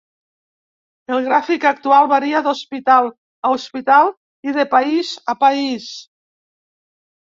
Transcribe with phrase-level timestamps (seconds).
[1.17, 3.13] El gràfic actual varia d'hospital
[3.51, 4.13] a hospital
[4.51, 5.91] i de país a país.